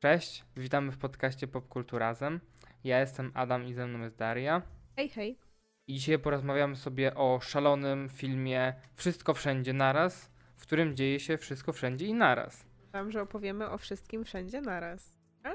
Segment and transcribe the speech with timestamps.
[0.00, 2.40] Cześć, witamy w podcaście Popkulturazem.
[2.84, 4.62] Ja jestem Adam i ze mną jest Daria.
[4.96, 5.38] Hej, hej.
[5.86, 11.72] I dzisiaj porozmawiamy sobie o szalonym filmie Wszystko Wszędzie Naraz, w którym dzieje się wszystko
[11.72, 12.66] wszędzie i naraz.
[12.84, 15.18] Myślałam, że opowiemy o wszystkim wszędzie naraz.
[15.42, 15.54] Ale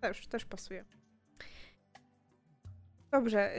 [0.00, 0.84] też, też pasuje.
[3.10, 3.54] Dobrze.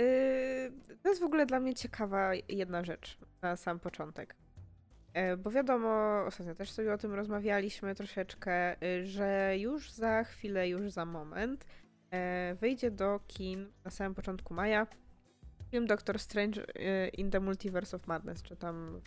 [0.88, 4.36] Yy, to jest w ogóle dla mnie ciekawa jedna rzecz na sam początek.
[5.18, 10.70] E, Bo wiadomo, ostatnio też sobie o tym rozmawialiśmy troszeczkę, y, że już za chwilę,
[10.70, 11.66] już za moment
[12.12, 14.88] e, wyjdzie do kin na samym początku maja
[15.72, 19.02] film Doctor Strange y, in the Multiverse of Madness, czy tam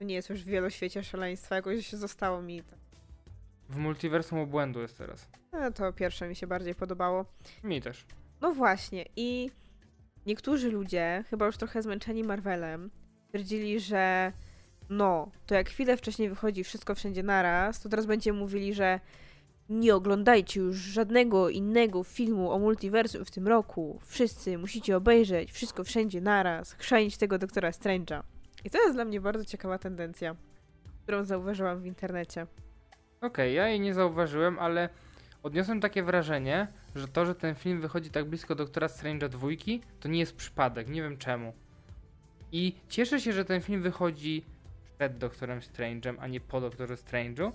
[0.00, 2.78] y, nie jest już w wieloświecie szaleństwa, jakoś zostało mi tak.
[3.68, 5.28] W multiversum obłędu jest teraz.
[5.52, 7.24] No, to pierwsze mi się bardziej podobało.
[7.64, 8.06] Mi też.
[8.40, 9.50] No właśnie, i
[10.26, 12.90] niektórzy ludzie, chyba już trochę zmęczeni Marvelem,
[13.28, 14.32] twierdzili, że
[14.88, 19.00] no, to jak chwilę wcześniej wychodzi wszystko wszędzie naraz, to teraz będziemy mówili, że
[19.68, 24.00] nie oglądajcie już żadnego innego filmu o multiversum w tym roku.
[24.04, 28.22] Wszyscy musicie obejrzeć wszystko wszędzie naraz, chrzanić tego doktora Strange'a.
[28.64, 30.36] I to jest dla mnie bardzo ciekawa tendencja,
[31.02, 32.46] którą zauważyłam w internecie.
[33.20, 34.88] Okej, ja jej nie zauważyłem, ale
[35.42, 40.08] odniosłem takie wrażenie, że to, że ten film wychodzi tak blisko Doktora Strange'a dwójki, to
[40.08, 41.52] nie jest przypadek, nie wiem czemu.
[42.52, 44.44] I cieszę się, że ten film wychodzi
[44.98, 47.52] przed Doktorem Strange'em, a nie po Doktorze Strange'u,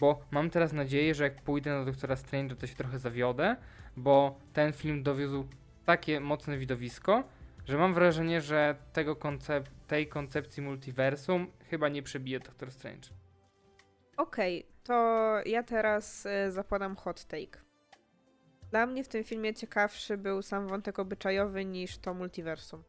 [0.00, 3.56] bo mam teraz nadzieję, że jak pójdę na Doktora Strange'a, to się trochę zawiodę,
[3.96, 5.46] bo ten film dowiózł
[5.84, 7.24] takie mocne widowisko,
[7.66, 13.08] że mam wrażenie, że tego koncep- tej koncepcji multiversum chyba nie przebije Doktor Strange.
[14.16, 14.94] Okej, to
[15.46, 17.66] ja teraz y, zakładam hot take.
[18.70, 22.82] Dla mnie w tym filmie ciekawszy był sam wątek obyczajowy niż to multiversum.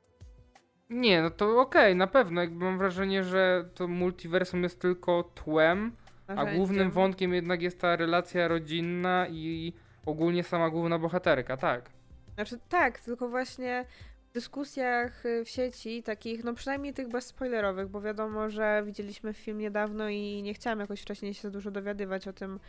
[0.90, 2.42] Nie, no to okej, na pewno.
[2.42, 5.92] Jakby mam wrażenie, że to multiversum jest tylko tłem,
[6.28, 9.74] a głównym wątkiem jednak jest ta relacja rodzinna i
[10.06, 11.90] ogólnie sama główna bohaterka, tak.
[12.36, 13.86] Znaczy tak, tylko właśnie
[14.30, 19.58] w dyskusjach y, w sieci, takich, no przynajmniej tych bezspoilerowych, bo wiadomo, że widzieliśmy film
[19.58, 22.60] niedawno i nie chciałam jakoś wcześniej się za dużo dowiadywać o tym,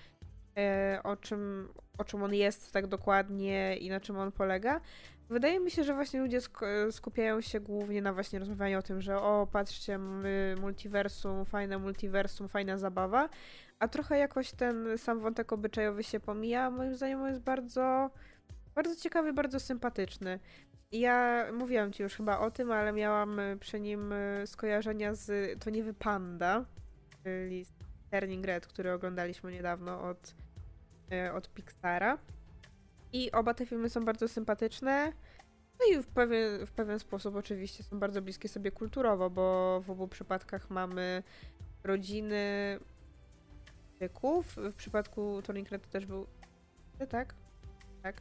[0.56, 4.80] e, o, czym, o czym on jest tak dokładnie i na czym on polega.
[5.30, 9.00] Wydaje mi się, że właśnie ludzie sk- skupiają się głównie na właśnie rozmawianiu o tym,
[9.02, 9.98] że o, patrzcie,
[10.60, 13.28] multiversum, fajne multiversum, fajna zabawa,
[13.78, 18.10] a trochę jakoś ten sam wątek obyczajowy się pomija, moim zdaniem jest bardzo,
[18.74, 20.40] bardzo ciekawy, bardzo sympatyczny.
[20.92, 25.70] Ja mówiłam ci już chyba o tym, ale miałam przy nim y, skojarzenia z To
[25.70, 26.64] nie wy panda,
[27.24, 27.66] czyli
[28.10, 30.34] Turning Red, który oglądaliśmy niedawno od,
[31.12, 32.18] y, od Pixara.
[33.12, 35.12] I oba te filmy są bardzo sympatyczne.
[35.80, 39.90] No i w pewien, w pewien sposób oczywiście są bardzo bliskie sobie kulturowo, bo w
[39.90, 41.22] obu przypadkach mamy
[41.84, 42.78] rodziny
[43.98, 44.56] tyków.
[44.56, 46.26] W przypadku Turning Red to też był...
[47.08, 47.34] Tak?
[48.02, 48.20] Tak.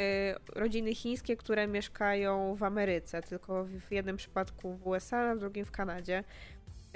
[0.00, 5.38] Y, rodziny chińskie, które mieszkają w Ameryce, tylko w jednym przypadku w USA, a w
[5.38, 6.24] drugim w Kanadzie.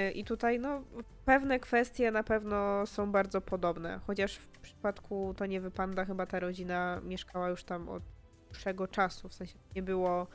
[0.00, 0.82] Y, I tutaj no,
[1.24, 6.40] pewne kwestie na pewno są bardzo podobne, chociaż w przypadku to nie wypanda, chyba ta
[6.40, 8.02] rodzina mieszkała już tam od
[8.46, 10.26] dłuższego czasu, w sensie nie było.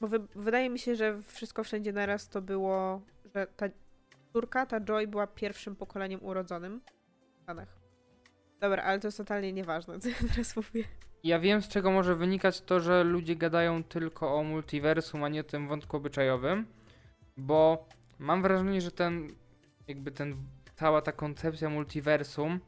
[0.00, 3.00] Bo wy, wydaje mi się, że wszystko wszędzie naraz to było,
[3.34, 3.66] że ta
[4.32, 6.80] córka, ta Joy była pierwszym pokoleniem urodzonym
[7.38, 7.78] w Stanach.
[8.60, 10.84] Dobra, ale to jest totalnie nieważne, co ja teraz mówię.
[11.24, 15.44] Ja wiem, z czego może wynikać to, że ludzie gadają tylko o multiversum, a nie
[15.44, 16.66] tym wątku obyczajowym,
[17.36, 17.88] bo
[18.18, 19.28] mam wrażenie, że ten,
[19.88, 20.36] jakby ten,
[20.74, 22.60] cała ta koncepcja multiversum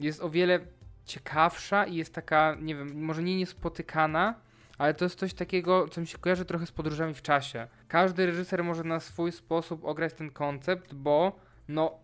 [0.00, 0.60] jest o wiele
[1.04, 4.34] ciekawsza i jest taka, nie wiem, może nie niespotykana,
[4.78, 7.68] ale to jest coś takiego, co mi się kojarzy trochę z podróżami w czasie.
[7.88, 11.36] Każdy reżyser może na swój sposób ograć ten koncept, bo
[11.68, 11.98] no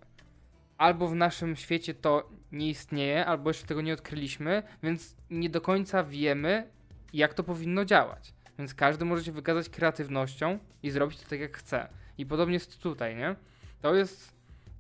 [0.79, 5.61] albo w naszym świecie to nie istnieje, albo jeszcze tego nie odkryliśmy, więc nie do
[5.61, 6.71] końca wiemy,
[7.13, 8.35] jak to powinno działać.
[8.59, 11.89] Więc każdy może się wykazać kreatywnością i zrobić to tak, jak chce.
[12.21, 13.37] I podobnie jest tutaj, nie?
[13.83, 14.33] To jest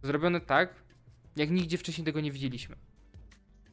[0.02, 0.74] zrobione tak,
[1.36, 2.76] jak nigdzie wcześniej tego nie widzieliśmy.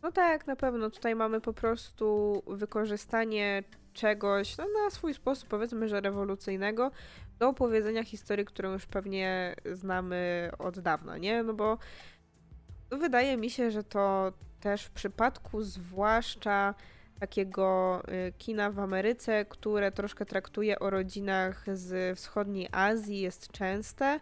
[0.03, 0.89] No tak, na pewno.
[0.89, 6.91] Tutaj mamy po prostu wykorzystanie czegoś no, na swój sposób, powiedzmy, że rewolucyjnego,
[7.39, 11.43] do opowiedzenia historii, którą już pewnie znamy od dawna, nie?
[11.43, 11.77] No bo
[12.91, 16.75] wydaje mi się, że to też w przypadku zwłaszcza
[17.19, 24.19] takiego y, kina w Ameryce, które troszkę traktuje o rodzinach z wschodniej Azji, jest częste,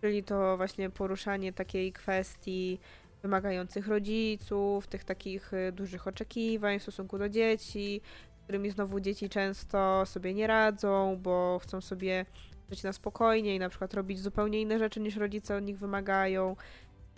[0.00, 2.80] czyli to właśnie poruszanie takiej kwestii
[3.22, 8.00] wymagających rodziców, tych takich y, dużych oczekiwań w stosunku do dzieci,
[8.40, 12.26] z którymi znowu dzieci często sobie nie radzą, bo chcą sobie
[12.70, 16.56] żyć na spokojnie i na przykład robić zupełnie inne rzeczy niż rodzice od nich wymagają,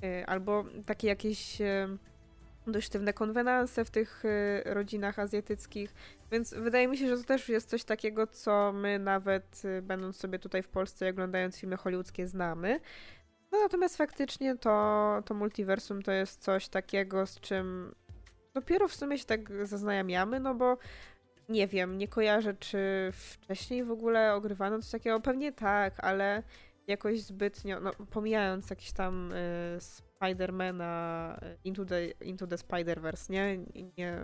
[0.04, 1.58] Y, albo takie jakieś
[2.66, 5.94] dość sztywne konwenanse w tych y, rodzinach azjatyckich,
[6.32, 10.16] więc wydaje mi się, że to też jest coś takiego, co my nawet y, będąc
[10.16, 12.80] sobie tutaj w Polsce i oglądając filmy hollywoodzkie znamy.
[13.52, 17.94] No natomiast faktycznie to, to multiversum to jest coś takiego, z czym
[18.54, 20.78] dopiero w sumie się tak zaznajamiamy, no bo
[21.48, 25.20] nie wiem, nie kojarzę, czy wcześniej w ogóle ogrywano coś takiego.
[25.20, 26.42] Pewnie tak, ale
[26.86, 29.78] jakoś zbytnio, no pomijając jakiś tam y,
[30.16, 33.58] Spidermana y, Into the, into the Spider-Verse, nie?
[33.98, 34.18] nie?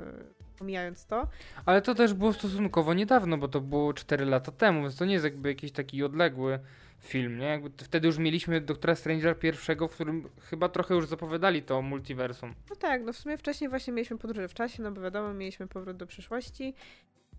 [0.59, 1.29] Pomijając to.
[1.67, 5.13] Ale to też było stosunkowo niedawno, bo to było 4 lata temu, więc to nie
[5.13, 6.59] jest jakby jakiś taki odległy
[7.01, 7.47] film, nie?
[7.47, 12.55] Jakby wtedy już mieliśmy Doktora Strangera pierwszego, w którym chyba trochę już zapowiadali to multiversum.
[12.71, 15.67] No tak, no w sumie wcześniej właśnie mieliśmy podróże w czasie, no bo wiadomo, mieliśmy
[15.67, 16.75] powrót do przyszłości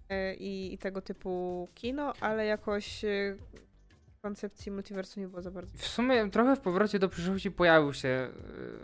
[0.10, 3.38] yy, i, i, tego typu kino, ale jakoś yy,
[4.24, 5.78] koncepcji multiversu nie było za bardzo.
[5.78, 8.30] W sumie trochę w powrocie do przyszłości pojawił się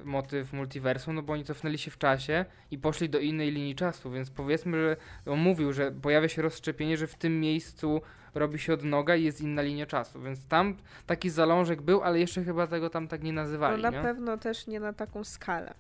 [0.02, 3.76] y, motyw multiversu, no bo oni cofnęli się w czasie i poszli do innej linii
[3.76, 4.98] czasu, więc powiedzmy, że
[5.32, 8.02] on mówił, że pojawia się rozszczepienie, że w tym miejscu
[8.36, 12.44] robi się odnoga i jest inna linia czasu, więc tam taki zalążek był, ale jeszcze
[12.44, 13.82] chyba tego tam tak nie nazywali.
[13.82, 14.04] No na nie?
[14.04, 15.74] pewno też nie na taką skalę,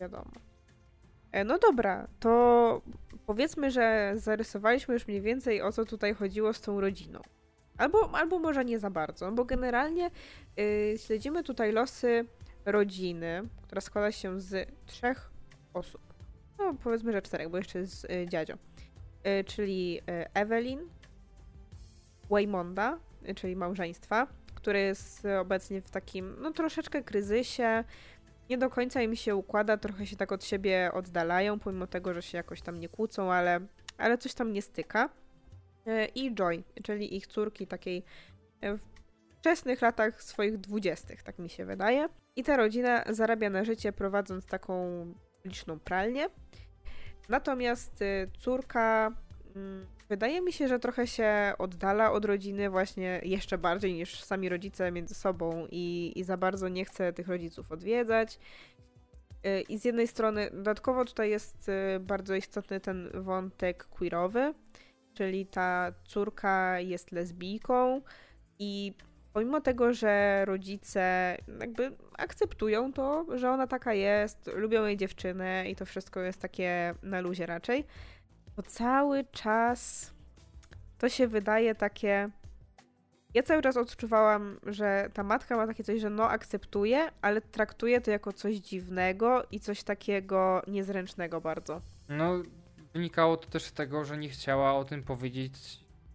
[0.00, 0.30] wiadomo.
[1.32, 2.82] E, no dobra, to
[3.26, 7.20] powiedzmy, że zarysowaliśmy już mniej więcej o co tutaj chodziło z tą rodziną.
[7.78, 10.10] Albo, albo może nie za bardzo, bo generalnie
[10.56, 12.24] yy, śledzimy tutaj losy
[12.64, 15.30] rodziny, która składa się z trzech
[15.74, 16.00] osób.
[16.58, 18.54] No powiedzmy, że czterech, bo jeszcze jest yy, dziadzio.
[19.24, 20.00] Yy, czyli
[20.34, 20.80] Evelyn,
[22.30, 22.98] Waymonda,
[23.36, 27.84] czyli małżeństwa, które jest obecnie w takim, no troszeczkę kryzysie.
[28.50, 32.22] Nie do końca im się układa, trochę się tak od siebie oddalają, pomimo tego, że
[32.22, 33.60] się jakoś tam nie kłócą, ale,
[33.98, 35.08] ale coś tam nie styka.
[35.86, 38.04] E, i Joy, czyli ich córki takiej
[38.60, 38.80] e, w
[39.38, 42.08] wczesnych latach swoich dwudziestych, tak mi się wydaje.
[42.36, 45.06] I ta rodzina zarabia na życie prowadząc taką
[45.44, 46.26] liczną pralnię.
[47.28, 49.12] Natomiast e, córka
[49.56, 54.48] mm, wydaje mi się, że trochę się oddala od rodziny właśnie jeszcze bardziej niż sami
[54.48, 58.38] rodzice między sobą i, i za bardzo nie chce tych rodziców odwiedzać.
[59.68, 61.70] I z jednej strony, dodatkowo tutaj jest
[62.00, 64.54] bardzo istotny ten wątek queerowy,
[65.14, 68.02] czyli ta córka jest lesbijką
[68.58, 68.94] i
[69.32, 75.76] pomimo tego, że rodzice jakby akceptują to, że ona taka jest, lubią jej dziewczynę i
[75.76, 77.84] to wszystko jest takie na luzie raczej,
[78.56, 80.12] to cały czas
[80.98, 82.30] to się wydaje takie.
[83.34, 88.00] Ja cały czas odczuwałam, że ta matka ma takie coś, że no akceptuje, ale traktuje
[88.00, 91.80] to jako coś dziwnego i coś takiego niezręcznego bardzo.
[92.08, 92.42] No,
[92.94, 95.52] Wynikało to też z tego, że nie chciała o tym powiedzieć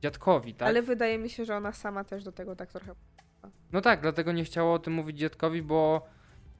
[0.02, 0.68] dziadkowi, tak?
[0.68, 2.96] Ale wydaje mi się, że ona sama też do tego tak trochę.
[3.72, 6.08] No tak, dlatego nie chciała o tym mówić dziadkowi, bo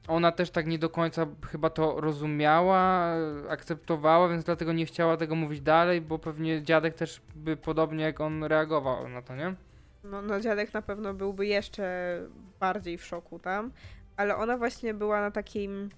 [0.08, 3.14] ona też tak nie do końca chyba to rozumiała,
[3.48, 8.20] akceptowała, więc dlatego nie chciała tego mówić dalej, bo pewnie dziadek też by podobnie jak
[8.20, 9.54] on reagował na to, nie?
[10.04, 12.18] No, no dziadek na pewno byłby jeszcze
[12.60, 13.72] bardziej w szoku tam,
[14.16, 15.88] ale ona właśnie była na takim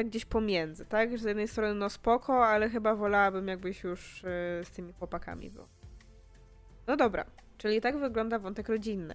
[0.00, 1.10] tak gdzieś pomiędzy, tak?
[1.12, 5.50] Że z jednej strony no spoko, ale chyba wolałabym jakbyś już yy, z tymi chłopakami
[5.50, 5.66] był.
[6.86, 7.24] No dobra,
[7.58, 9.14] czyli tak wygląda wątek rodzinny.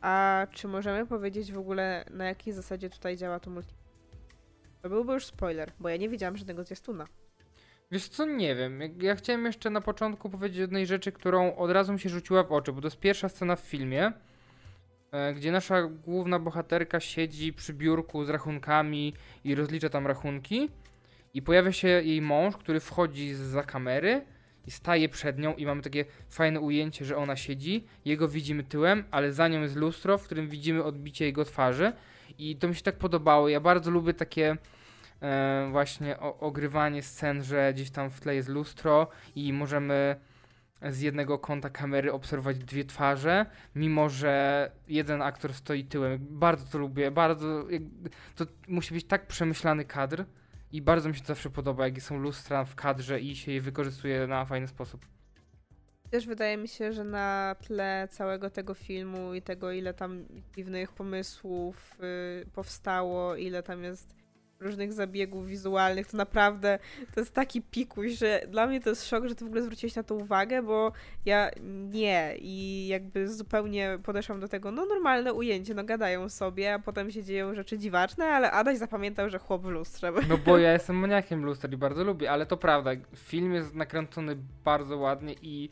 [0.00, 3.74] A czy możemy powiedzieć w ogóle na jakiej zasadzie tutaj działa to multi?
[4.82, 7.06] To byłby już spoiler, bo ja nie widziałam żadnego zwiastuna.
[7.90, 8.80] Wiesz co, nie wiem.
[9.00, 12.52] Ja chciałem jeszcze na początku powiedzieć jednej rzeczy, którą od razu mi się rzuciła w
[12.52, 14.31] oczy, bo to jest pierwsza scena w filmie, E,
[15.34, 19.14] gdzie nasza główna bohaterka siedzi przy biurku z rachunkami
[19.44, 20.68] i rozlicza tam rachunki.
[21.34, 24.24] I pojawia się jej mąż, który wchodzi za kamery
[24.66, 29.04] i staje przed nią i mamy takie fajne ujęcie, że ona siedzi, jego widzimy tyłem,
[29.10, 31.92] ale za nią jest lustro, w którym widzimy odbicie jego twarzy
[32.38, 33.48] i to mi się tak podobało.
[33.48, 34.56] Ja bardzo lubię takie
[35.22, 40.16] e, właśnie o, ogrywanie scen, że gdzieś tam w tle jest lustro i możemy
[40.90, 46.18] z jednego kąta kamery obserwować dwie twarze, mimo że jeden aktor stoi tyłem.
[46.30, 47.66] Bardzo to lubię, bardzo.
[48.36, 50.24] To musi być tak przemyślany kadr
[50.72, 53.60] i bardzo mi się to zawsze podoba, jak są lustra w kadrze i się je
[53.60, 55.06] wykorzystuje na fajny sposób.
[56.10, 60.24] Też wydaje mi się, że na tle całego tego filmu i tego, ile tam
[60.56, 64.21] dziwnych pomysłów yy, powstało, ile tam jest
[64.62, 66.78] różnych zabiegów wizualnych, to naprawdę
[67.14, 69.94] to jest taki pikuś, że dla mnie to jest szok, że ty w ogóle zwróciłeś
[69.94, 70.92] na to uwagę, bo
[71.24, 71.50] ja
[71.90, 77.10] nie i jakby zupełnie podeszłam do tego, no normalne ujęcie, no gadają sobie, a potem
[77.10, 80.12] się dzieją rzeczy dziwaczne, ale Adaś zapamiętał, że chłop w lustrze.
[80.28, 84.36] No bo ja jestem maniakiem luster i bardzo lubię, ale to prawda, film jest nakręcony
[84.64, 85.70] bardzo ładnie i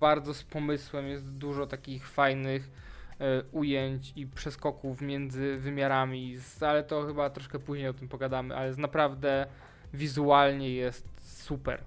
[0.00, 2.70] bardzo z pomysłem, jest dużo takich fajnych
[3.52, 9.46] ujęć i przeskoków między wymiarami, ale to chyba troszkę później o tym pogadamy, ale naprawdę
[9.94, 11.84] wizualnie jest super.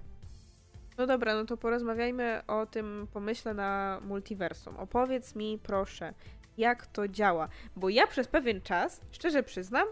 [0.98, 4.76] No dobra, no to porozmawiajmy o tym pomyśle na multiversum.
[4.76, 6.14] Opowiedz mi proszę,
[6.58, 9.86] jak to działa, bo ja przez pewien czas, szczerze przyznam,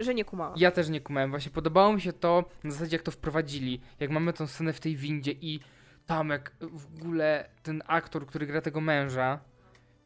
[0.00, 0.54] że nie kumałam.
[0.56, 1.30] Ja też nie kumałem.
[1.30, 3.80] Właśnie podobało mi się to na zasadzie, jak to wprowadzili.
[4.00, 5.60] Jak mamy tą scenę w tej windzie i
[6.06, 9.40] tam jak w ogóle ten aktor, który gra tego męża,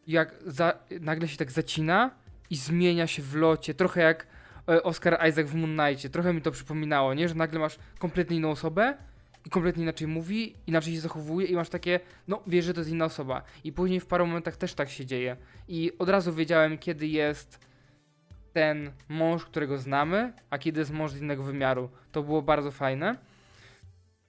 [0.07, 2.11] jak za, nagle się tak zacina
[2.51, 3.75] i zmienia się w locie.
[3.75, 4.27] Trochę jak
[4.69, 6.11] e, Oscar Isaac w Moon Knightie.
[6.11, 7.29] Trochę mi to przypominało, nie?
[7.29, 8.97] Że nagle masz kompletnie inną osobę
[9.47, 12.91] i kompletnie inaczej mówi, inaczej się zachowuje i masz takie, no wiesz, że to jest
[12.91, 13.43] inna osoba.
[13.65, 15.37] I później w paru momentach też tak się dzieje.
[15.69, 17.61] I od razu wiedziałem, kiedy jest
[18.53, 21.91] ten mąż, którego znamy, a kiedy jest mąż z innego wymiaru.
[22.13, 23.17] To było bardzo fajne.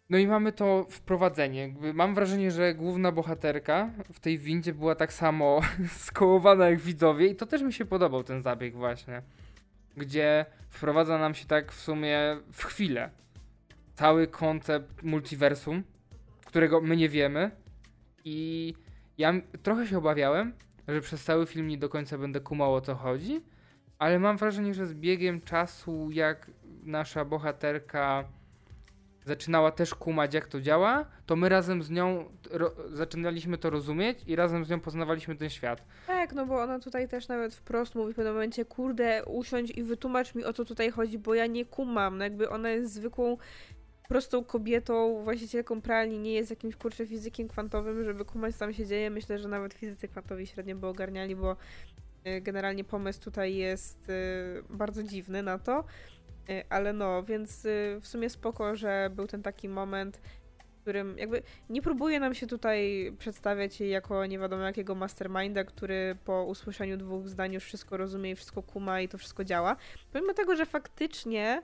[0.10, 1.76] No i mamy to wprowadzenie.
[1.94, 5.62] Mam wrażenie, że główna bohaterka w tej windzie była tak samo
[6.08, 9.22] skołowana jak widzowie i to też mi się podobał ten zabieg właśnie.
[9.98, 12.20] Gdzie wprowadza nam się tak w sumie
[12.52, 13.10] w chwilę
[13.94, 15.84] cały koncept multiversum,
[16.46, 17.52] którego my nie wiemy
[18.26, 18.74] i
[19.18, 19.34] ja
[19.64, 20.54] trochę się obawiałem,
[20.88, 23.42] że przez cały film nie do końca będę kumał o co chodzi,
[24.00, 26.52] ale mam wrażenie, że z biegiem czasu, jak
[26.84, 28.24] nasza bohaterka
[29.26, 32.26] zaczynała też kumać, jak to działa, to my razem z nią
[32.94, 35.86] zaczynaliśmy to rozumieć i razem z nią poznawaliśmy ten świat.
[36.08, 39.84] Tak, no bo ona tutaj też nawet wprost mówi w pewnym momencie, kurde, usiądź i
[39.84, 42.18] wytłumacz mi o co tutaj chodzi, bo ja nie kumam.
[42.18, 43.38] No jakby ona jest zwykłą
[44.08, 48.86] prostą kobietą, właścicielką pralni, nie jest jakimś kurczę fizykiem kwantowym, żeby kumać co tam się
[48.86, 49.10] dzieje.
[49.10, 51.56] Myślę, że nawet fizycy kwantowi średnio by ogarniali, bo
[52.28, 55.84] y, generalnie pomysł tutaj jest y, bardzo dziwny na to.
[56.50, 57.68] Y, ale no, więc
[58.02, 60.18] w sumie spoko, że był ten taki moment,
[60.78, 66.18] w którym jakby nie próbuje nam się tutaj przedstawiać jako nie wiadomo jakiego masterminda, który
[66.26, 69.76] po usłyszeniu dwóch zdań już wszystko rozumie i wszystko kuma i to wszystko działa.
[70.14, 71.62] Pomimo tego, że faktycznie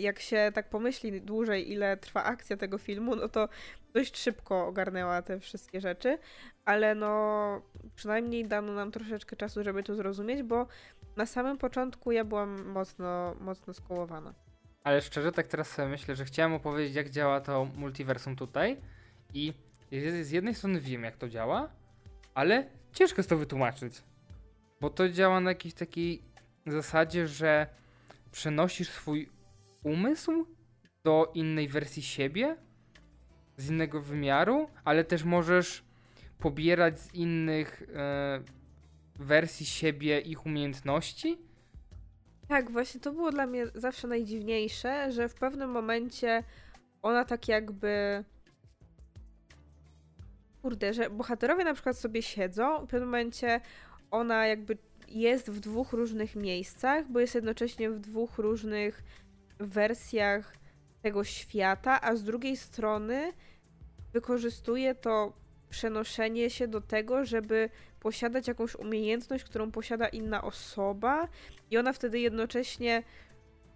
[0.00, 3.48] jak się tak pomyśli dłużej, ile trwa akcja tego filmu, no to
[3.94, 6.18] dość szybko ogarnęła te wszystkie rzeczy,
[6.64, 7.62] ale no
[7.94, 10.66] przynajmniej dano nam troszeczkę czasu, żeby to zrozumieć, bo
[11.16, 14.34] na samym początku ja byłam mocno, mocno skołowana.
[14.84, 18.76] Ale szczerze, tak teraz sobie myślę, że chciałem opowiedzieć, jak działa to multiversum tutaj
[19.34, 19.52] i
[19.92, 21.68] z jednej strony wiem, jak to działa,
[22.34, 24.02] ale ciężko jest to wytłumaczyć,
[24.80, 26.22] bo to działa na jakiejś takiej
[26.66, 27.66] zasadzie, że
[28.32, 29.28] przenosisz swój
[29.82, 30.46] umysł
[31.04, 32.56] do innej wersji siebie,
[33.56, 35.84] z innego wymiaru, ale też możesz
[36.38, 38.42] pobierać z innych e,
[39.18, 41.38] wersji siebie ich umiejętności.
[42.48, 46.44] Tak, właśnie to było dla mnie zawsze najdziwniejsze, że w pewnym momencie
[47.02, 48.24] ona tak jakby.
[50.62, 53.60] Kurde, że bohaterowie na przykład sobie siedzą, w pewnym momencie
[54.10, 59.02] ona jakby jest w dwóch różnych miejscach, bo jest jednocześnie w dwóch różnych
[59.60, 60.56] wersjach
[61.02, 63.32] tego świata, a z drugiej strony
[64.12, 65.32] wykorzystuje to
[65.70, 71.28] przenoszenie się do tego, żeby posiadać jakąś umiejętność, którą posiada inna osoba,
[71.70, 73.02] i ona wtedy jednocześnie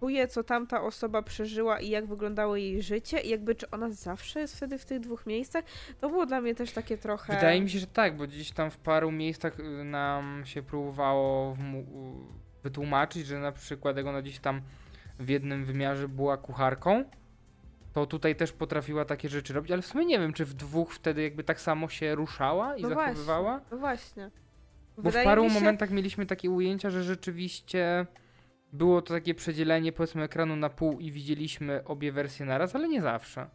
[0.00, 4.40] czuje, co tamta osoba przeżyła i jak wyglądało jej życie, i jakby czy ona zawsze
[4.40, 5.64] jest wtedy w tych dwóch miejscach.
[6.00, 7.34] To było dla mnie też takie trochę.
[7.34, 11.56] Wydaje mi się, że tak, bo gdzieś tam w paru miejscach y, nam się próbowało
[12.62, 14.62] wytłumaczyć, że na przykład jak ona gdzieś tam
[15.18, 17.04] w jednym wymiarze była kucharką,
[17.92, 20.92] to tutaj też potrafiła takie rzeczy robić, ale w sumie nie wiem, czy w dwóch
[20.94, 23.58] wtedy jakby tak samo się ruszała i no zachowywała.
[23.58, 24.30] Właśnie, no właśnie.
[24.98, 25.54] Bo w paru się...
[25.54, 28.06] momentach mieliśmy takie ujęcia, że rzeczywiście
[28.72, 33.02] było to takie przedzielenie powiedzmy ekranu na pół i widzieliśmy obie wersje naraz, ale nie
[33.02, 33.46] zawsze.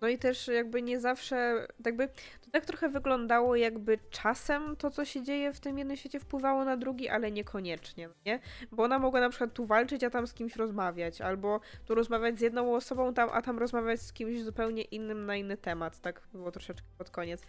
[0.00, 2.08] No i też jakby nie zawsze, jakby
[2.40, 6.64] to tak trochę wyglądało, jakby czasem to, co się dzieje w tym jednym świecie wpływało
[6.64, 8.40] na drugi, ale niekoniecznie, nie?
[8.72, 12.38] Bo ona mogła na przykład tu walczyć, a tam z kimś rozmawiać, albo tu rozmawiać
[12.38, 16.22] z jedną osobą, tam, a tam rozmawiać z kimś zupełnie innym na inny temat, tak
[16.32, 17.42] było troszeczkę pod koniec.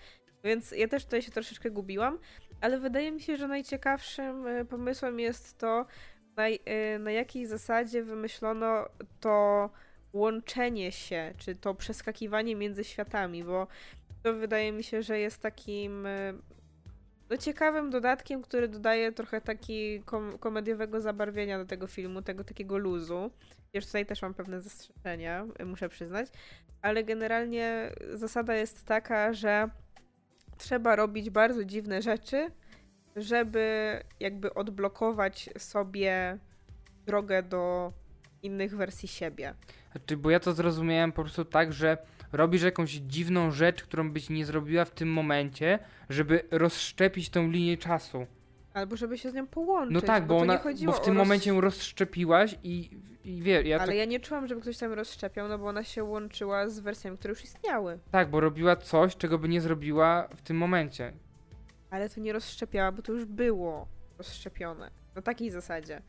[0.43, 2.19] Więc ja też tutaj się troszeczkę gubiłam,
[2.61, 5.85] ale wydaje mi się, że najciekawszym e, pomysłem jest to,
[6.37, 8.85] na, e, na jakiej zasadzie wymyślono
[9.19, 9.69] to
[10.17, 13.67] łączenie się, czy to przeskakiwanie między światami, bo
[14.23, 16.33] to wydaje mi się, że jest takim e,
[17.29, 22.77] no, ciekawym dodatkiem, który dodaje trochę taki kom komediowego zabarwienia do tego filmu, tego takiego
[22.77, 23.31] luzu.
[23.73, 26.27] Już tutaj też mam pewne zastrzeżenia, muszę przyznać,
[26.81, 29.69] ale generalnie zasada jest taka, że
[30.57, 32.51] trzeba robić bardzo dziwne rzeczy,
[33.15, 36.37] żeby jakby odblokować sobie
[37.05, 37.93] drogę do
[38.43, 39.53] innych wersji siebie.
[39.91, 41.97] Znaczy, bo ja to zrozumiałem po prostu tak, że
[42.31, 45.79] robisz jakąś dziwną rzecz, którą byś nie zrobiła w tym momencie,
[46.09, 48.27] żeby rozszczepić tą linię czasu.
[48.73, 49.93] Albo żeby się z nią połączyć.
[49.93, 52.89] No tak, bo, to ona, bo w tym roz- momencie ją rozszczepiłaś i,
[53.25, 55.83] i wie, ja Ale tak, ja nie czułam, żeby ktoś tam rozszczepiał, no bo ona
[55.83, 57.99] się łączyła z wersjami, które już istniały.
[58.11, 61.13] tak, bo robiła coś, czego by nie zrobiła w tym momencie.
[61.89, 64.91] Ale to nie rozszczepiała, bo to już było rozszczepione.
[65.15, 66.01] Na takiej zasadzie.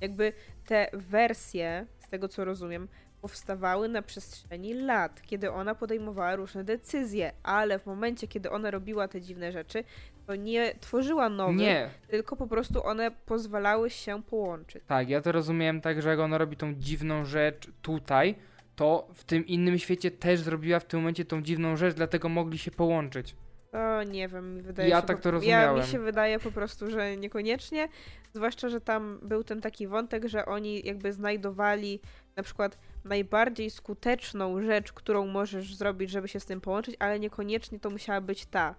[0.00, 0.32] Jakby
[0.66, 2.88] te wersje, z tego co rozumiem,
[3.22, 9.08] powstawały na przestrzeni lat, kiedy ona podejmowała różne decyzje, ale w momencie, kiedy ona robiła
[9.08, 9.84] te dziwne rzeczy,
[10.26, 14.82] to nie tworzyła nowych, Nie, tylko po prostu one pozwalały się połączyć.
[14.86, 18.34] tak, ja to rozumiałem tak, że jak ona robi tą dziwną rzecz tutaj,
[18.76, 22.58] to w tym innym świecie też zrobiła w tym momencie tą dziwną rzecz, dlatego mogli
[22.58, 23.36] się połączyć.
[23.72, 25.06] O, nie wiem, mi wydaje Ja się...
[25.06, 25.76] tak po- to Ja, rozumiałem.
[25.80, 27.88] mi się wydaje po prostu, że niekoniecznie,
[28.32, 32.00] zwłaszcza, że tam był ten taki wątek, że oni jakby znajdowali
[32.36, 37.80] na przykład najbardziej skuteczną rzecz, którą możesz zrobić, żeby się z tym połączyć, ale niekoniecznie
[37.80, 38.74] to musiała być ta.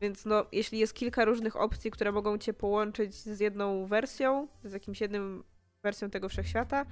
[0.00, 4.72] Więc no, jeśli jest kilka różnych opcji, które mogą cię połączyć z jedną wersją, z
[4.72, 5.44] jakimś jednym
[5.82, 6.86] wersją tego wszechświata,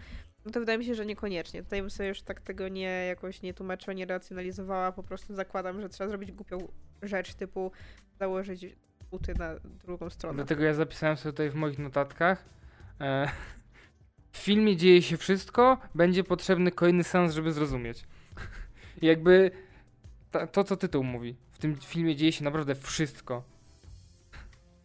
[0.45, 1.63] no to wydaje mi się, że niekoniecznie.
[1.63, 5.81] Tutaj bym sobie już tak tego nie jakoś nie tłumaczyła, nie racjonalizowała, po prostu zakładam,
[5.81, 6.69] że trzeba zrobić głupią
[7.03, 7.73] rzecz typu
[8.19, 8.67] założyć
[9.11, 9.55] buty na
[9.85, 10.37] drugą stronę.
[10.37, 12.45] Dlatego ja zapisałem sobie tutaj w moich notatkach.
[13.01, 13.29] E,
[14.37, 18.05] w filmie dzieje się wszystko, będzie potrzebny kolejny sens, żeby zrozumieć.
[19.03, 19.51] Jakby
[20.31, 21.37] ta, to, co tytuł mówi.
[21.51, 23.43] W tym filmie dzieje się naprawdę wszystko.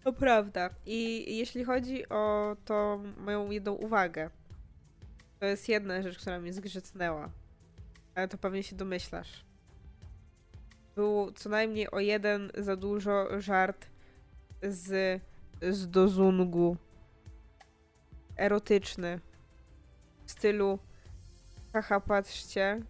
[0.03, 0.69] To prawda.
[0.85, 4.29] I jeśli chodzi o to moją jedną uwagę,
[5.39, 7.29] to jest jedna rzecz, która mnie zgrzytnęła.
[8.15, 9.45] Ale to pewnie się domyślasz.
[10.95, 13.85] Był co najmniej o jeden za dużo żart
[14.63, 15.21] z,
[15.61, 16.77] z dozungu.
[18.37, 19.19] Erotyczny.
[20.31, 20.79] W stylu
[21.73, 22.81] haha, patrzcie.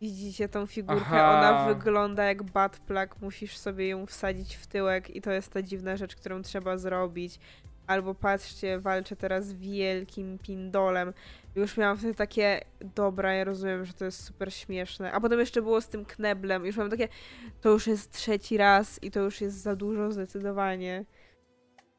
[0.00, 1.38] Widzicie tą figurkę, Aha.
[1.38, 5.62] ona wygląda jak butt plug, musisz sobie ją wsadzić w tyłek i to jest ta
[5.62, 7.38] dziwna rzecz, którą trzeba zrobić.
[7.86, 11.12] Albo patrzcie, walczę teraz z wielkim pindolem.
[11.56, 12.60] Już miałam wtedy takie,
[12.94, 15.12] dobra, ja rozumiem, że to jest super śmieszne.
[15.12, 16.66] A potem jeszcze było z tym kneblem.
[16.66, 17.08] Już mam takie,
[17.60, 21.04] to już jest trzeci raz i to już jest za dużo zdecydowanie.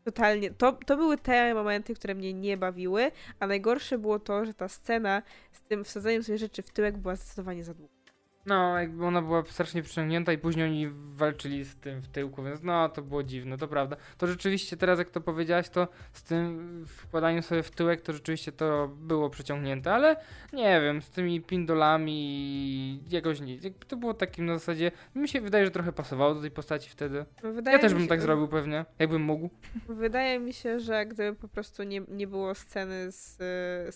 [0.04, 0.52] Totalnie.
[0.52, 4.68] To, to były te momenty, które mnie nie bawiły, a najgorsze było to, że ta
[4.68, 8.01] scena z tym wsadzeniem sobie rzeczy w tyłek była zdecydowanie za długa.
[8.46, 12.64] No, jakby ona była strasznie przyciągnięta i później oni walczyli z tym w tyłku, więc
[12.64, 13.96] no, to było dziwne, to prawda.
[14.18, 18.52] To rzeczywiście teraz, jak to powiedziałaś, to z tym wkładaniem sobie w tyłek, to rzeczywiście
[18.52, 20.16] to było przyciągnięte, ale
[20.54, 23.64] nie wiem, z tymi pindolami jakoś nic.
[23.64, 26.90] Jakby to było takim na zasadzie, mi się wydaje, że trochę pasowało do tej postaci
[26.90, 27.26] wtedy.
[27.44, 29.50] Wydaje Ja też bym się- tak zrobił pewnie, jakbym mógł.
[29.90, 33.36] Wydaje mi się, że gdyby po prostu nie, nie było sceny z,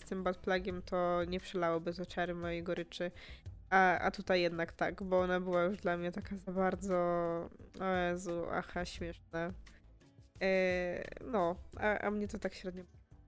[0.00, 3.10] tym Batplagiem, to nie przelałoby z oczary mojej goryczy.
[3.70, 6.94] A, a tutaj jednak tak, bo ona była już dla mnie taka za bardzo.
[7.80, 9.52] O Jezu, aha, śmieszna.
[10.40, 10.48] Yy,
[11.24, 12.84] no, a, a mnie to tak średnio.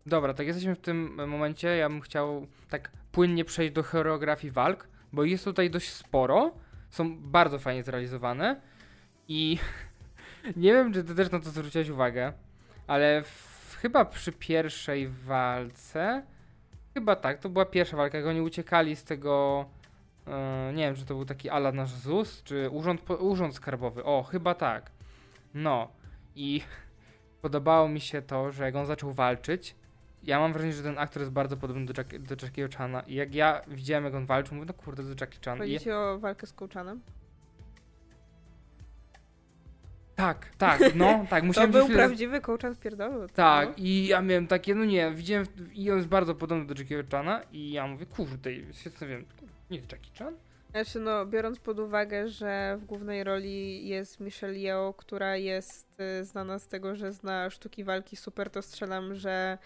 [0.07, 1.77] Dobra, tak jesteśmy w tym momencie.
[1.77, 6.55] Ja bym chciał tak płynnie przejść do choreografii walk, bo jest tutaj dość sporo.
[6.91, 8.61] Są bardzo fajnie zrealizowane
[9.29, 9.59] i
[10.57, 12.33] nie wiem, czy ty też na to zwróciłeś uwagę,
[12.87, 16.23] ale w, chyba przy pierwszej walce,
[16.95, 19.65] chyba tak, to była pierwsza walka, jak oni uciekali z tego,
[20.75, 24.55] nie wiem, czy to był taki ala nasz ZUS, czy urząd, urząd skarbowy, o, chyba
[24.55, 24.91] tak.
[25.55, 25.89] No
[26.37, 26.63] i
[27.43, 29.75] podobało mi się to, że jak on zaczął walczyć,
[30.23, 33.35] ja mam wrażenie, że ten aktor jest bardzo podobny do, Jack, do Chana i jak
[33.35, 35.59] ja widziałem, jak on walczył, mówię, no kurde, to Jackie Chan.
[35.59, 37.01] Chodzi o walkę z Kołczanem?
[40.17, 43.29] tak, tak, no, tak, To musiałem był chwilę- prawdziwy Kołczan pierdolu.
[43.29, 43.75] to Tak, no.
[43.77, 47.43] i ja miałem takie, no nie, widziałem, i on jest bardzo podobny do Jackiego Chana
[47.53, 49.25] i ja mówię, kurde, się zastanawiam,
[49.71, 50.35] nie Jackie Chan?
[50.71, 56.25] Znaczy, no, biorąc pod uwagę, że w głównej roli jest Michelle Yeoh, która jest y,
[56.25, 59.59] znana z tego, że zna sztuki walki super, to strzelam, że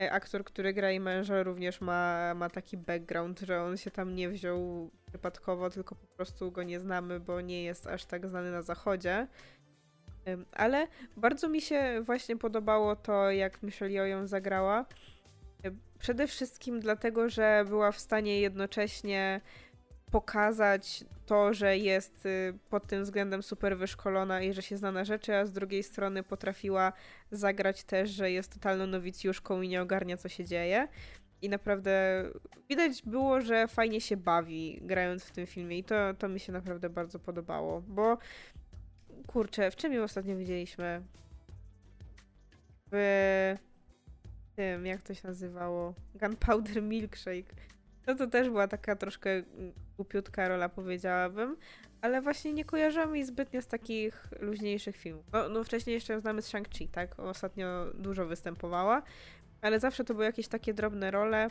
[0.00, 4.14] e, aktor, który gra jej męża, również ma, ma taki background, że on się tam
[4.14, 8.50] nie wziął przypadkowo, tylko po prostu go nie znamy, bo nie jest aż tak znany
[8.50, 9.26] na zachodzie.
[10.52, 14.86] Ale bardzo mi się właśnie podobało to, jak Michelle Yeoh ją zagrała.
[15.98, 19.40] Przede wszystkim dlatego, że była w stanie jednocześnie
[20.10, 25.04] pokazać to, że jest y, pod tym względem super wyszkolona i że się zna na
[25.04, 26.92] rzeczy, a z drugiej strony potrafiła
[27.30, 30.88] zagrać też, że jest totalną nowicjuszką i nie ogarnia, co się dzieje.
[31.42, 32.24] I naprawdę
[32.68, 36.52] widać było, że fajnie się bawi grając w tym filmie i to, to mi się
[36.52, 38.18] naprawdę bardzo podobało, bo
[39.26, 41.02] kurczę, w czym ją ostatnio widzieliśmy?
[42.92, 43.67] W
[44.58, 45.94] tym, jak to się nazywało?
[46.14, 47.54] Gunpowder Milkshake.
[48.06, 49.42] No to też była taka troszkę
[49.96, 51.56] głupiutka rola, powiedziałabym.
[52.00, 55.26] Ale właśnie nie kojarzyłam jej zbytnio z takich luźniejszych filmów.
[55.32, 57.20] No, no wcześniej jeszcze ją znamy z Shang-Chi, tak?
[57.20, 59.02] Ostatnio dużo występowała.
[59.62, 61.50] Ale zawsze to były jakieś takie drobne role.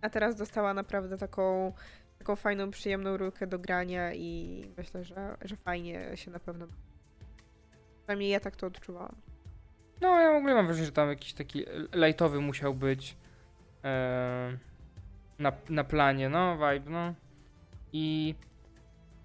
[0.00, 1.72] A teraz dostała naprawdę taką,
[2.18, 6.66] taką fajną, przyjemną rulkę do grania i myślę, że, że fajnie się na pewno.
[7.98, 9.29] Przynajmniej ja tak to odczuwałam.
[10.00, 13.16] No, ja w ogóle mam wrażenie, że tam jakiś taki lightowy musiał być
[13.84, 14.58] e,
[15.38, 17.14] na, na planie, no, vibe, no.
[17.92, 18.34] I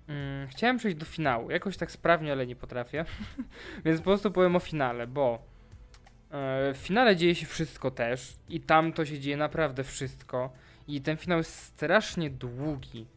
[0.07, 1.51] mm, chciałem przejść do finału.
[1.51, 3.05] Jakoś tak sprawnie, ale nie potrafię.
[3.85, 5.41] Więc po prostu powiem o finale, bo
[6.31, 10.53] e, w finale dzieje się wszystko też i tam to się dzieje naprawdę wszystko.
[10.87, 13.07] I ten finał jest strasznie długi.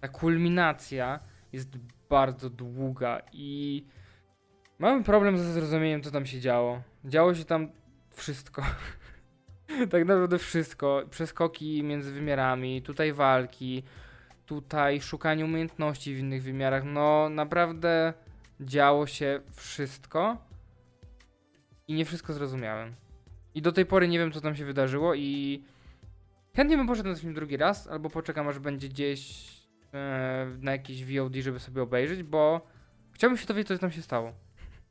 [0.00, 1.20] Ta kulminacja
[1.52, 1.78] jest
[2.08, 3.84] bardzo długa i
[4.82, 6.82] Mamy problem ze zrozumieniem, co tam się działo.
[7.04, 7.68] Działo się tam
[8.10, 8.62] wszystko.
[9.90, 11.02] tak naprawdę wszystko.
[11.10, 13.82] Przeskoki między wymiarami, tutaj walki,
[14.46, 16.84] tutaj szukanie umiejętności w innych wymiarach.
[16.84, 18.12] No, naprawdę
[18.60, 20.36] działo się wszystko.
[21.88, 22.94] I nie wszystko zrozumiałem.
[23.54, 25.62] I do tej pory nie wiem, co tam się wydarzyło i
[26.56, 29.50] chętnie bym poszedł na ten film drugi raz, albo poczekam, aż będzie gdzieś
[29.94, 32.66] e, na jakiś VOD, żeby sobie obejrzeć, bo
[33.12, 34.32] chciałbym się dowiedzieć, co tam się stało.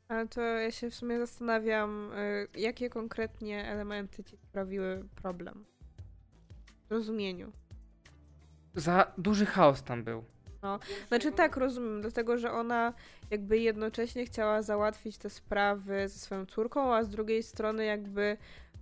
[0.08, 5.64] Ale to ja się w sumie zastanawiam, y, jakie konkretnie elementy ci sprawiły problem
[6.88, 7.52] w rozumieniu.
[8.74, 10.24] Za duży chaos tam był.
[10.62, 12.92] No, znaczy tak, rozumiem, dlatego że ona
[13.30, 18.36] jakby jednocześnie chciała załatwić te sprawy ze swoją córką, a z drugiej strony jakby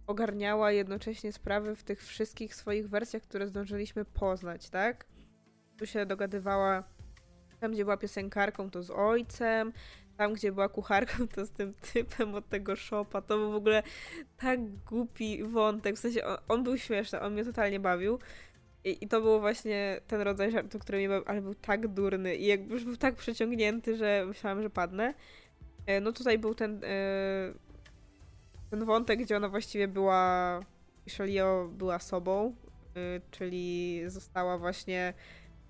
[0.06, 5.06] ogarniała jednocześnie sprawy w tych wszystkich swoich wersjach, które zdążyliśmy poznać, tak?
[5.76, 6.84] Tu się dogadywała,
[7.60, 9.72] tam gdzie była piosenkarką, to z ojcem,
[10.20, 13.22] tam, gdzie była kucharką, to z tym typem od tego shopa.
[13.22, 13.82] To był w ogóle
[14.38, 15.96] tak głupi wątek.
[15.96, 18.18] W sensie on, on był śmieszny, on mnie totalnie bawił.
[18.84, 22.36] I, I, to był właśnie ten rodzaj żartu, który mnie bawił, ale był tak durny
[22.36, 25.14] i jakby już był tak przeciągnięty, że myślałam, że padnę.
[25.86, 27.52] E, no tutaj był ten, e,
[28.70, 30.60] ten wątek, gdzie ona właściwie była,
[31.06, 32.54] Michelio była sobą,
[32.96, 35.14] e, czyli została właśnie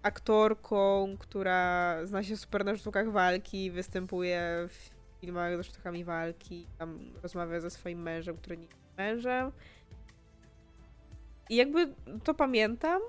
[0.02, 6.98] aktorką, która zna się super na sztukach walki, występuje w filmach ze sztukami walki, tam
[7.22, 9.52] rozmawia ze swoim mężem, który nie jest mężem.
[11.50, 13.00] I jakby to pamiętam.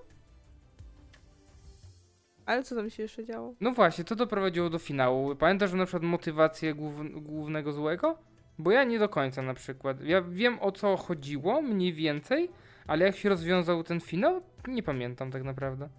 [2.45, 3.53] Ale co tam się jeszcze działo?
[3.61, 5.35] No właśnie, to doprowadziło do finału.
[5.35, 8.17] Pamiętasz na przykład motywację głów, głównego złego?
[8.57, 10.01] Bo ja nie do końca na przykład.
[10.01, 12.49] Ja wiem o co chodziło, mniej więcej,
[12.87, 15.89] ale jak się rozwiązał ten finał, nie pamiętam tak naprawdę.